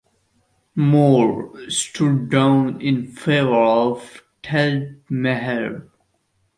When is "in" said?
2.81-3.05